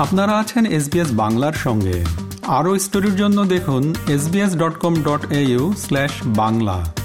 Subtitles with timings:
[0.00, 2.04] আপনারা আছেন এসবিএস বাংলার সঙ্গে।
[2.46, 5.32] আরও স্টোরির জন্য দেখুন SBS dot com dot
[5.78, 6.99] slash Bangla.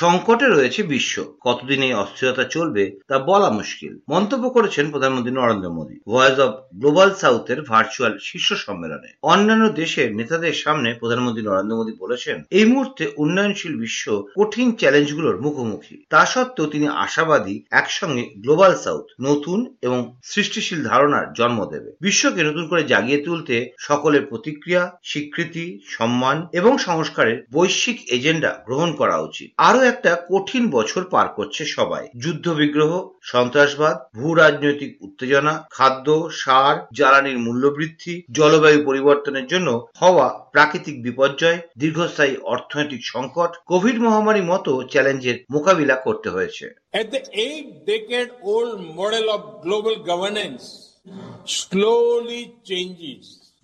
[0.00, 1.14] সংকটে রয়েছে বিশ্ব।
[1.46, 5.96] কতদিন এই অস্থিরতা চলবে তা বলা মুশকিল। মন্তব্য করেছেন প্রধানমন্ত্রী Narendra Modi.
[6.12, 12.36] Voice of global সাউথের ভার্চুয়াল শীর্ষ সম্মেলনে। অন্যান্য দেশের নেতাদের সামনে প্রধানমন্ত্রী নরেন্দ্র মোদী বলেছেন,
[12.58, 14.04] এই মুহূর্তে উন্নয়নশীল বিশ্ব
[14.38, 21.58] কঠিন চ্যালেঞ্জগুলোর মুখোমুখি। তা সত্ত্বেও তিনি আশাবাদী একসঙ্গে গ্লোবাল সাউথ নতুন এবং সৃষ্টিশীল ধারণার জন্ম
[21.64, 28.90] দেবে। বিশ্বকে নতুন করে জাগিয়ে তুলতে সকলের প্রতিক্রিয়া, স্বীকৃতি, সম্মান এবং সংস্কারের বৈশ্বিক এজেন্ডা গ্রহণ
[28.92, 32.92] করা উচিত। আরও একটা কঠিন বছর পার করছে সবাই যুদ্ধ বিগ্রহ
[33.32, 39.68] সন্ত্রাসবাদ ভূ রাজনৈতিক উত্তেজনা, খাদ্য, সার, জ্বালানির মূল্যবৃদ্ধি, জলবায়ু পরিবর্তনের জন্য
[40.00, 46.64] হওয়া প্রাকৃতিক বিপর্যয়, দীর্ঘস্থায়ী অর্থনৈতিক সংকট, কোভিড মহামারী মতো চ্যালেঞ্জের মোকাবিলা করতে হয়েছে.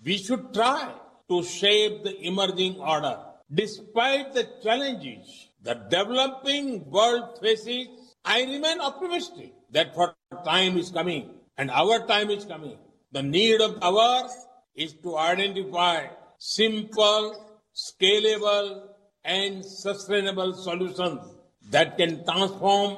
[0.07, 0.81] We should try
[1.29, 3.15] to shape the emerging order.
[3.53, 5.25] Despite the challenges
[5.63, 7.87] the developing world faces,
[8.25, 12.77] I remain optimistic that for time is coming and our time is coming.
[13.11, 14.27] The need of hour
[14.75, 18.89] is to identify simple, scalable
[19.23, 21.21] and sustainable solutions
[21.69, 22.97] that can transform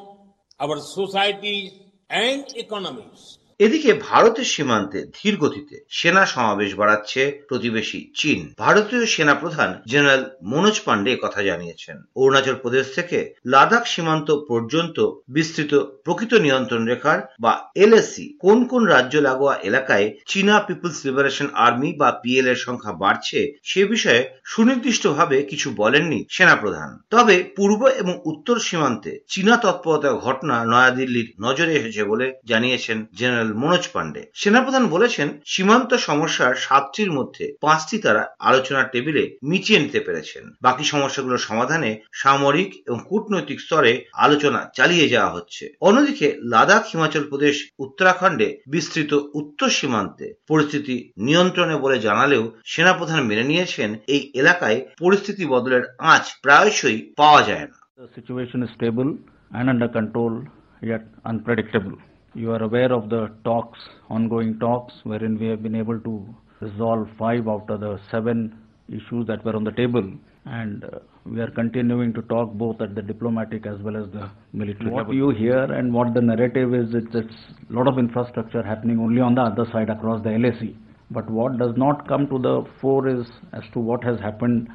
[0.60, 1.74] our societies
[2.10, 3.40] and economies.
[3.60, 10.78] এদিকে ভারতের সীমান্তে ধীর গতিতে সেনা সমাবেশ বাড়াচ্ছে প্রতিবেশী চীন। ভারতীয় সেনা প্রধান জেনারেল মনোজ
[10.80, 14.98] পান্ডে কথা জানিয়েছেন। অরুণাচল প্রদেশ থেকে লাদাখ সীমান্ত পর্যন্ত
[15.30, 21.90] বিস্তৃত প্রকৃত নিয়ন্ত্রণ রেখার বা এলএসি কোন কোন রাজ্য লাগোয়া এলাকায় চীনা পিপলস লিবারেশন আর্মি
[21.98, 28.56] বা পিএল এর সংখ্যা বাড়ছে সে বিষয়ে সুনির্দিষ্টভাবে কিছু বলেননি সেনাপ্রধান। তবে পূর্ব এবং উত্তর
[28.60, 35.94] সীমান্তে চীনা তৎপরতার ঘটনা নয়াদিল্লির নজরে এসেছে বলে জানিয়েছেন জেনারেল মনোজ পান্ডে। সেনাপ্রধান বলেছেন সীমান্ত
[35.94, 43.00] সমস্যার সাতটির মধ্যে পাঁচটি তারা আলোচনার টেবিলে মিটিয়ে নিতে পেরেছেন। বাকি সমস্যাগুলোর সমাধানে সামরিক এবং
[43.10, 51.12] কূটনৈতিক স্তরে আলোচনা চালিয়ে যাওয়া হচ্ছে। অন্যদিকে লাদাখ হিমাচল প্রদেশ উত্তরাখণ্ডে বিস্তৃত উত্তর সীমান্তে পরিস্থিতি
[51.18, 57.86] নিয়ন্ত্রণে বলে জানালেও সেনাপ্রধান মেনে নিয়েছেন এই এলাকায় পরিস্থিতি বদলের আঁচ প্রায়শই পাওয়া যায় না।
[57.98, 59.10] The situation is stable
[59.52, 60.34] and under control,
[60.82, 62.15] yet unpredictable.
[62.36, 63.80] You are aware of the talks,
[64.10, 68.58] ongoing talks, wherein we have been able to resolve five out of the seven
[68.90, 70.04] issues that were on the table.
[70.46, 74.30] And uh, we are continuing to talk both at the diplomatic as well as the
[74.52, 77.36] military what you hear and what the narrative is, it's, it's
[77.70, 80.76] a lot of infrastructure happening only on the other side across the LAC.
[81.12, 84.68] But what does not come to the fore is as to what has happened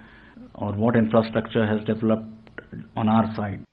[0.54, 2.24] or what infrastructure has developed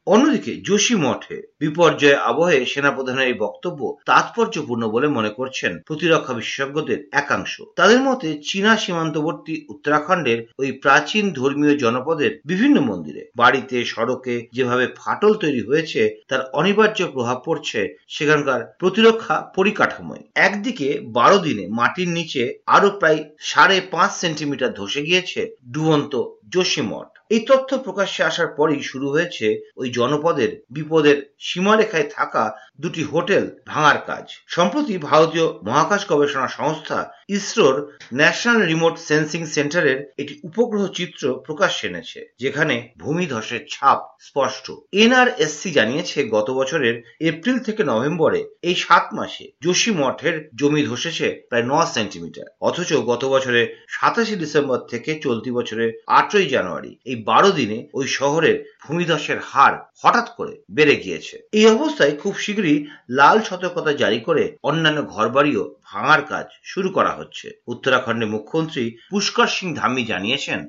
[0.06, 7.62] অন্যদিকে যোশী মঠে বিপর্যয় আবহে সেনাপ্রধানের এই বক্তব্য তাৎপর্যপূর্ণ বলে মনে করছেন প্রতিরক্ষা বিশেষজ্ঞদের একাংশ।
[7.76, 15.34] তাদের মতে চীনা সীমান্তবর্তী উত্তরাখণ্ডের ওই প্রাচীন ধর্মীয় জনপদের বিভিন্ন মন্দিরে, বাড়িতে, সড়কে যেভাবে ফাটল
[15.34, 22.90] তৈরি হয়েছে, তার অনিবার্য প্রভাব পড়ছে সেখানকার প্রতিরক্ষা পরিকাঠামোয়। একদিকে বারো দিনে মাটির নিচে আরও
[22.90, 29.08] প্রায় সাড়ে পাঁচ সেন্টিমিটার ধসে গিয়েছে ডুবন্ত যোশী মঠ। এই তথ্য প্রকাশ্যে আসার পরেই শুরু
[29.10, 32.44] হয়েছে ওই জনপদের বিপদের সীমারেখায় থাকা
[32.80, 37.00] দুটি হোটেল ভাঙার কাজ। সম্প্রতি ভারতীয় মহাকাশ গবেষণা সংস্থা
[37.38, 37.76] ইসরোর
[38.14, 44.66] ন্যাশনাল রিমোট সেন্সিং সেন্টারের একটি উপগ্রহ চিত্র প্রকাশ এনেছে, যেখানে ভূমিধসের ছাপ স্পষ্ট।
[45.04, 51.66] এনআরএসসি জানিয়েছে, গত বছরের এপ্রিল থেকে নভেম্বরে, এই সাত মাসে যোশী মঠের জমি ধসেছে প্রায়
[51.72, 55.90] ন সেন্টিমিটার। অথচ গত বছরের সাতাশে ডিসেম্বর থেকে চলতি বছরের
[56.20, 62.14] আটই জানুয়ারি, এই বারো দিনে ওই শহরের ভূমিধসের হার হঠাৎ করে বেড়ে গিয়েছে। এই অবস্থায়
[62.22, 62.67] খুব শীঘ্রই
[63.11, 69.69] লাল সতর্কতা জারি করে অন্যান্য ঘরবাড়িও ভাঙার কাজ শুরু করা হচ্ছে উত্তরাখণ্ডের মুখ্যমন্ত্রী পুষ্কর সিং
[69.75, 70.61] ধামি জানিয়েছেন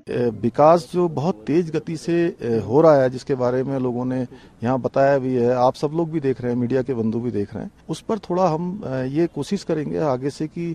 [0.43, 2.15] विकास जो बहुत तेज गति से
[2.61, 4.19] हो रहा है जिसके बारे में लोगों ने
[4.63, 7.31] यहाँ बताया भी है आप सब लोग भी देख रहे हैं मीडिया के बंधु भी
[7.31, 8.63] देख रहे हैं उस पर थोड़ा हम
[9.11, 10.65] ये कोशिश करेंगे आगे से कि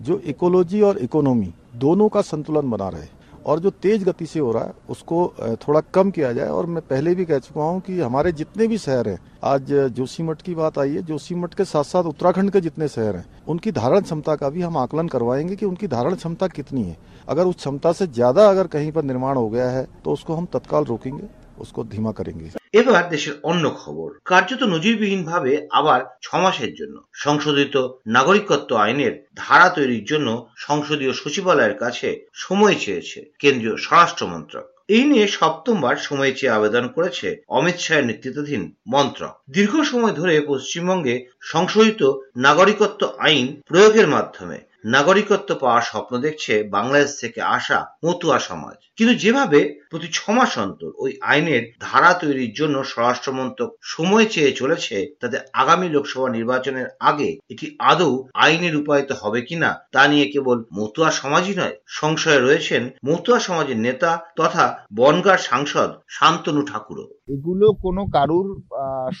[0.00, 3.08] जो इकोलॉजी और इकोनॉमी दोनों का संतुलन बना रहे
[3.45, 6.81] और जो तेज गति से हो रहा है, उसको थोड़ा कम किया जाए। और मैं
[6.83, 10.79] पहले भी कह चुका हूँ कि हमारे जितने भी शहर हैं, आज जोशीमठ की बात
[10.79, 14.49] आई है जोशीमठ के साथ साथ उत्तराखंड के जितने शहर हैं, उनकी धारण क्षमता का
[14.49, 16.97] भी हम आकलन करवाएँगे कि उनकी धारण क्षमता कितनी है।
[17.27, 20.45] अगर उस क्षमता से ज़्यादा अगर कहीं पर निर्माण हो गया है तो उसको हम
[20.53, 21.27] तत्काल रोकेंगे।
[21.58, 27.76] उसको धीमा करेंगे এবার দেশের অন্য খবর কার্যত নজিরবিহীন ভাবে আবার ছ মাসের জন্য সংশোধিত
[28.08, 35.26] নাগরিকত্ব আইনের ধারা তৈরির জন্য সংসদীয় সচিবালয়ের কাছে সময় চেয়েছে কেন্দ্রীয় স্বরাষ্ট্র মন্ত্রক এই নিয়ে
[35.28, 41.14] সপ্তমবার সময় চেয়ে আবেদন করেছে অমিত শাহের নেতৃত্বাধীন মন্ত্রক দীর্ঘ সময় ধরে পশ্চিমবঙ্গে
[41.44, 42.02] সংশোধিত
[42.38, 49.59] নাগরিকত্ব আইন প্রয়োগের মাধ্যমে নাগরিকত্ব পাওয়ার স্বপ্ন দেখছে বাংলাদেশ থেকে আসা মতুয়া সমাজ। কিন্তু যেভাবে
[49.89, 56.29] প্রতি ছমাস অন্তর ওই আইনের ধারা তৈরির জন্য স্বরাষ্ট্রমন্ত্রক সময় চেয়ে চলেছে, তাতে আগামী লোকসভা
[56.29, 58.13] নির্বাচনের আগে এটি আদৌ
[58.43, 64.11] আইনে রূপায়িত হবে কিনা তা নিয়ে কেবল মতুয়া সমাজই নয়, সংশয়ে রয়েছেন মতুয়া সমাজের নেতা
[64.37, 68.47] তথা বনগার সাংসদ শান্তনু ঠাকুরও। এগুলো কোনো কারুর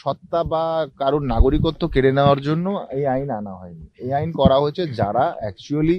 [0.01, 0.63] সত্তা বা
[1.01, 2.65] কারুর নাগরিকত্ব কেড়ে নেওয়ার জন্য
[2.97, 5.97] এই আইন আনা হয়নি। এই আইন করা হয়েছে যারা অ্যাকচুয়ালি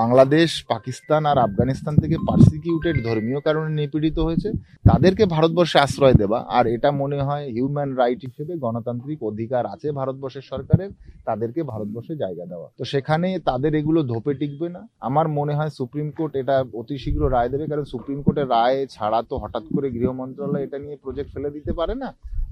[0.00, 4.48] বাংলাদেশ, পাকিস্তান আর আফগানিস্তান থেকে পার্সিকিউটেড ধর্মীয় কারণে নিপীড়িত হয়েছে।
[4.90, 10.44] তাদেরকে ভারতবর্ষে আশ্রয় দেওয়া আর এটা মনে হয় হিউম্যান রাইট হিসেবে গণতান্ত্রিক অধিকার আছে ভারতবর্ষের
[10.52, 10.90] সরকারের,
[11.28, 16.08] তাদেরকে ভারতবর্ষে জায়গা দেওয়া। তো সেখানে তাদের এগুলো ধোপে টিকবে না। আমার মনে হয় সুপ্রিম
[16.16, 20.10] কোর্ট এটা অতি শীঘ্র রায় দেবে। কারণ সুপ্রিম কোর্টের রায় ছাড়া তো হঠাৎ করে গৃহ
[20.20, 22.08] মন্ত্রণালয় এটা নিয়ে প্রজেক্ট ফেলে দিতে পারে না।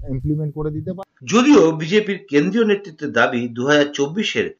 [0.09, 3.85] ইমপ্লিমেন্ট করে দিতে পারে। যদিও বিজেপির কেন্দ্রীয় নেতৃত্বের দাবি দু হাজার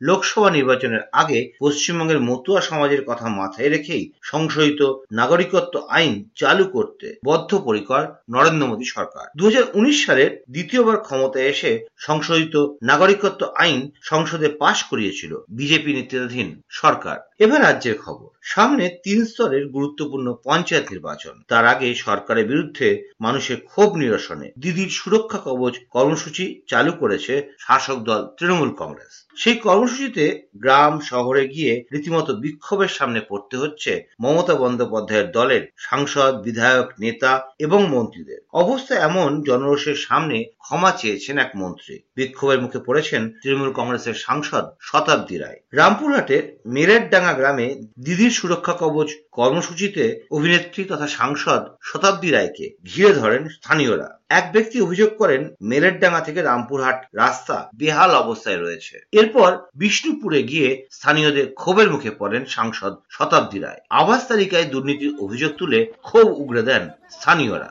[0.01, 8.03] লোকসভা নির্বাচনের আগে পশ্চিমবঙ্গের মতুয়া সমাজের কথা মাথায় রেখেই সংশোধিত নাগরিকত্ব আইন চালু করতে বদ্ধপরিকর
[8.30, 14.83] নরেন্দ্র মোদী সরকার। দু হাজার উনিশ সালের দ্বিতীয়বার ক্ষমতায় এসে সংশোধিত নাগরিকত্ব আইন সংসদে পাশ
[14.83, 21.96] করিয়েছিল বিজেপি নেতৃত্বাধীন সরকার। এবার রাজ্যের খবর। সামনে তিন স্তরের গুরুত্বপূর্ণ পঞ্চায়েত নির্বাচন। তার আগে
[21.96, 29.28] সরকারের বিরুদ্ধে মানুষের ক্ষোভ নিরসনে দিদির সুরক্ষা কবচ কর্মসূচি চালু করেছে শাসক দল তৃণমূল কংগ্রেস।
[29.38, 36.88] সেই কর্মসূচিতে গ্রাম, শহরে গিয়ে রীতিমতো বিক্ষোভের সামনে পড়তে হচ্ছে মমতা বন্দ্যোপাধ্যায়ের দলের সাংসদ, বিধায়ক,
[37.00, 43.72] নেতা এবং মন্ত্রীদের। অবস্থা এমন, জনরোষের সামনে ক্ষমা চেয়েছেন এক মন্ত্রী। বিক্ষোভের মুখে পড়েছেন তৃণমূল
[43.72, 47.68] কংগ্রেসের সাংসদ শতাব্দী রায়। রামপুরহাটের মেরেরডাঙ্গা গ্রামে
[48.04, 55.10] দিদির সুরক্ষা কবচ কর্মসূচিতে অভিনেত্রী তথা সাংসদ শতাব্দী রায়কে ঘিরে ধরেন স্থানীয়রা। এক ব্যক্তি অভিযোগ
[55.18, 62.44] করেন মেরেরডাঙ্গা থেকে রামপুরহাট রাস্তা বেহাল অবস্থায় রয়েছে। এরপর বিষ্ণুপুরে গিয়ে স্থানীয়দের ক্ষোভের মুখে পড়েন
[62.56, 66.84] সাংসদ শতাব্দী রায়। আবাস তালিকায় দুর্নীতির অভিযোগ তুলে ক্ষোভ উগড়ে দেন
[67.16, 67.68] স্থানীয়রা।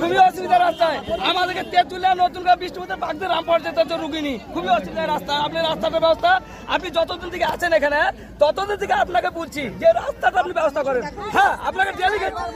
[0.00, 0.98] খুবই অসুবিধা রাস্তায়।
[1.30, 6.32] আমাদেরকে তেঁতুলিয়া নতুন বৃষ্টিপথে বাগদের রামপুর যেতে হচ্ছে রুগিনি। খুবই অসুবিধা রাস্তা। আপনি রাস্তাটার ব্যবস্থা,
[6.74, 8.00] আপনি যতদিন থেকে আছেন এখানে,
[8.42, 10.95] ততদিন থেকে আপনাকে বলছি যে রাস্তাটা আপনি ব্যবস্থা করেন।
[11.32, 11.90] হ্যাঁ আপনাকে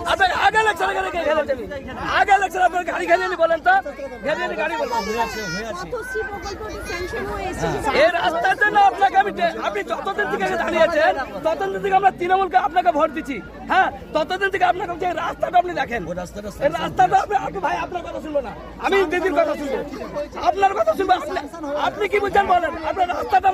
[0.06, 0.60] আপনাকে আগে
[2.18, 3.74] আগে আপনার গাড়ি বলেন তো।
[4.26, 4.42] গাড়ি
[7.94, 8.10] এই
[8.80, 11.12] আপনাকে আমি আপনি যতদিন থেকে এখানে দাঁড়িয়েছেন
[11.44, 13.36] ততদিন থেকে আমরা তৃণমূলকে আপনাকে ভোট দিচ্ছি।
[13.68, 16.02] হ্যাঁ ততদিন থেকে আপনাকে যে রাস্তাটা আপনি দেখেন
[16.58, 19.74] এই রাস্তাটা আপনি আপনি ভাই আপনার কথা শুনব না। আমি দিদির কথা শুনব।
[20.42, 21.38] আপনার কথা শুনব। আপনি-
[21.80, 22.72] আপনি কি বুঝছেন বলেন?
[22.88, 23.49] আপনার রাস্তাটা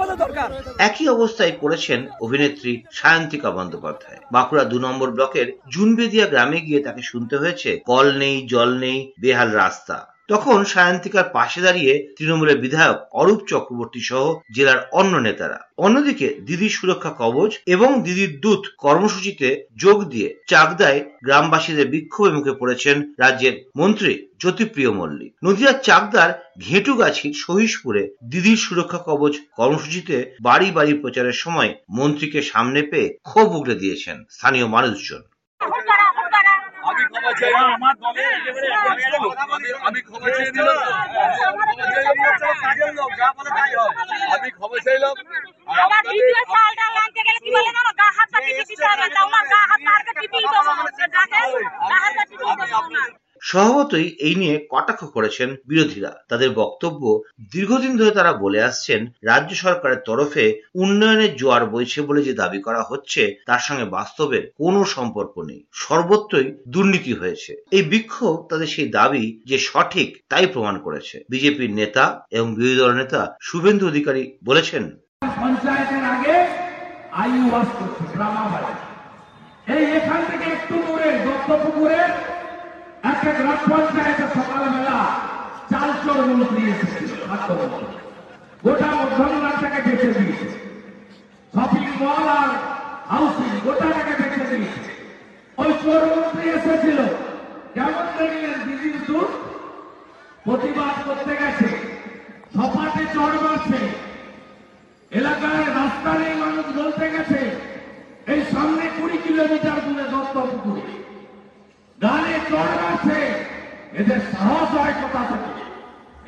[0.79, 7.37] একই অবস্থায় পড়েছেন অভিনেত্রী সায়ন্তিকা বন্দ্যোপাধ্যায়। বাঁকুড়া দু নম্বর ব্লকের জুনবেদিয়া গ্রামে গিয়ে তাকে শুনতে
[7.37, 14.00] হয়েছে, কল নেই, জল নেই, বেহাল রাস্তা। তখন সায়ন্তিকার পাশে দাঁড়িয়ে তৃণমূলের বিধায়ক অরূপ চক্রবর্তী
[14.00, 14.25] সহ
[14.55, 21.88] জেলার অন্য নেতারা। অন্যদিকে দিদির সুরক্ষা কবচ এবং দিদির দূত কর্মসূচিতে যোগ দিয়ে চাকদায় গ্রামবাসীদের
[21.88, 26.31] বিক্ষোভে মুখে পড়েছেন রাজ্যের মন্ত্রী জ্যোতিপ্রিয় মল্লিক। নদিয়ার চাকদার
[26.61, 33.75] ঘেটুগাছির সহিসপুরে দিদির সুরক্ষা কবচ কর্মসূচিতে বাড়ি বাড়ি প্রচারের সময় মন্ত্রীকে সামনে পেয়ে ক্ষোভ উগড়ে
[33.75, 35.23] দিয়েছেন স্থানীয় মানুষজন।
[39.87, 40.81] আমি ক্ষমা চেয়ে হয়
[44.35, 45.14] আমি ক্ষমা চাইলাম
[53.43, 57.02] স্বভাবতই এই নিয়ে কটাক্ষ করেছেন বিরোধীরা তাদের বক্তব্য
[57.53, 59.00] দীর্ঘদিন ধরে তারা বলে আসছেন,
[59.31, 60.45] রাজ্য সরকারের তরফে
[60.83, 66.49] উন্নয়নের জোয়ার বইছে বলে যে দাবি করা হচ্ছে, তার সঙ্গে বাস্তবের কোনো সম্পর্ক নেই। সর্বত্রই
[66.75, 72.05] দুর্নীতি হয়েছে। এই বিক্ষোভ তাদের সেই দাবি যে সঠিক তাই প্রমাণ করেছে। বিজেপির নেতা
[72.37, 74.85] এবং বিরোধী দল নেতা শুভেন্দু অধিকারী বলেছেন,
[75.41, 76.35] পঞ্চায়েতের আগে
[78.15, 78.73] গ্রামাবাড়ি
[79.75, 82.00] এই এখান থেকে একটু দূরে, দত্তপুকুরে
[83.11, 84.56] একটা গ্রাম পঞ্চায়েতে সকালবেলা
[86.15, 87.87] মন্ত্রী এসেছিল খাদ্যমন্ত্রী
[88.65, 90.49] গোটা মধ্যমগ্রামটাকে বেঁচে দিয়েছে
[91.55, 92.51] শপিং মল আর
[93.11, 94.93] হাউসিং গোটাটাকে বেঁচে দিয়েছে
[95.61, 96.99] ওই চোর মন্ত্রী এসেছিল।
[97.75, 99.31] কেমন দেখলেন দিদির দুধ
[100.45, 101.69] প্রতিবাদ করতে গেছে।
[102.55, 103.81] সপাটে চড় মারছে।
[105.19, 107.41] এলাকায় রাস্তা নেই, মানুষ বলতে গেছে,
[108.33, 110.85] এই সামনে কুড়ি কিলোমিটার দূরে দত্তপুকুরে।
[111.99, 113.19] গানে চড় আছে
[114.01, 115.56] এদের সাহস হয় কোথা থেকে?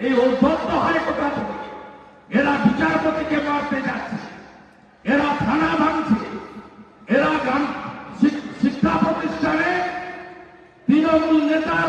[0.07, 1.59] এই অভ্যন্ত হয় কোথা থেকে
[2.39, 4.19] এরা বিচারপতিকে মারতে যাচ্ছে।
[5.05, 6.21] এরা থানা ভাঙছে।
[7.15, 7.63] এরা গান
[8.61, 9.71] শিক্ষা প্রতিষ্ঠানে
[10.87, 11.89] তৃণমূল নেতার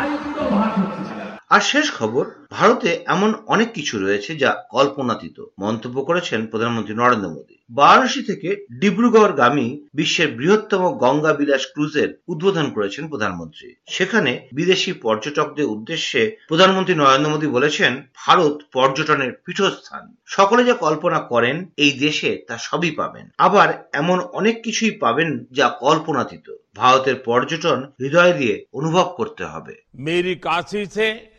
[0.00, 1.14] আইনগুলো ভাগ হচ্ছে।
[1.54, 7.56] আর শেষ খবর ভারতে এমন অনেক কিছু রয়েছে যা কল্পনাতীত মন্তব্য করেছেন প্রধানমন্ত্রী নরেন্দ্র মোদী।
[7.70, 15.64] বারাণসী থেকে ডিব্রুগড় গামী বিশ্বের বৃহত্তম গঙ্গা বিলাস ক্রুজের উদ্বোধন করেছেন প্রধানমন্ত্রী। সেখানে বিদেশি পর্যটকদের
[15.64, 22.58] উদ্দেশ্যে প্রধানমন্ত্রী নরেন্দ্র মোদী বলেছেন, ভারত পর্যটনের পীঠস্থান। সকলে যা কল্পনা করেন এই দেশে তা
[22.58, 29.44] সবই পাবেন। আবার এমন অনেক কিছুই পাবেন যা কল্পনাতীত। ভারতের পর্যটন হৃদয় দিয়ে অনুভব করতে
[29.44, 30.86] হবে। মেরি কাশি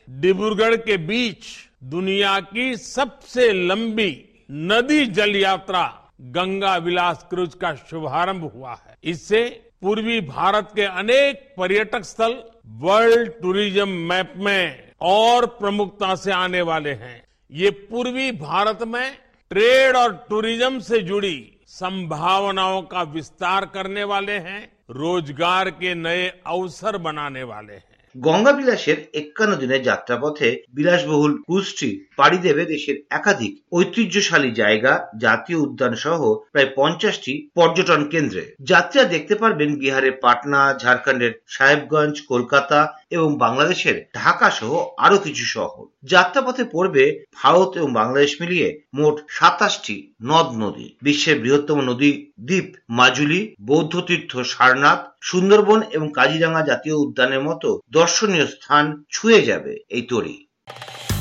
[0.10, 1.46] ডিব্রুগড় কে बीच
[1.86, 4.12] दुनिया की सबसे लंबी
[4.52, 5.84] नदी जल यात्रा
[6.32, 9.44] गंगा विलास क्रूज का शुभारंभ हुआ है। इससे
[9.82, 12.34] पूर्वी भारत के अनेक पर्यटक स्थल
[12.80, 19.12] वर्ल्ड टूरिज़्म मैप में और प्रमुखता से आने वाले हैं। ये पूर्वी भारत में
[19.52, 21.38] ट्रेड और टूरिज़्म से जुड़ी
[21.70, 27.89] संभावनाओं का विस्तार करने वाले हैं, रोज़गार के नए अवसर बनाने वाले हैं।
[28.20, 35.94] গঙ্গা বিলাসের একান্ন দিনের যাত্রাপথে বিলাসবহুল ক্রুজটি পাড়ি দেবে দেশের একাধিক ঐতিহ্যশালী জায়গা, জাতীয় উদ্যান
[35.96, 36.20] সহ
[36.52, 44.48] প্রায় পঞ্চাশটি পর্যটন কেন্দ্রে। যাত্রীরা দেখতে পারবেন বিহারের পাটনা, ঝাড়খণ্ডের সাহেবগঞ্জ, কলকাতা এবং বাংলাদেশের ঢাকা
[44.50, 51.40] সহ আরও কিছু শহর। যাত্রাপথে পড়বে ভারত এবং বাংলাদেশ মিলিয়ে মোট সাতাশটি নদ নদী। বিশ্বের
[51.40, 59.04] বৃহত্তম নদী দ্বীপ মাজুলি, বৌদ্ধ তীর্থ সারনাথ, সুন্দরবন এবং কাজিরাঙ্গা জাতীয় উদ্যানের মতো দর্শনীয় স্থান
[59.12, 60.46] ছুঁয়ে যাবে এই তরি।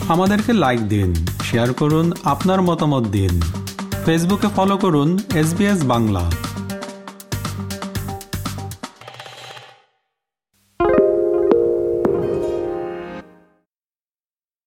[0.08, 3.40] আমাদেরকে লাইক দিন শেয়ার করুন, আপনার মতামত দিন।
[4.04, 6.47] ফেসবুকে ফলো করুন এস বাংলা